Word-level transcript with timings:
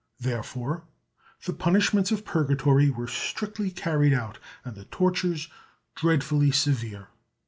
Therefore 0.19 0.85
the 1.45 1.53
punishments 1.53 2.09
of 2.11 2.25
Purgatory 2.25 2.89
were 2.89 3.05
strictly 3.05 3.69
carried 3.69 4.13
out 4.13 4.39
and 4.65 4.73
the 4.73 4.85
tortures 4.85 5.47
dreadfully 5.95 6.49
severe. 6.49 7.09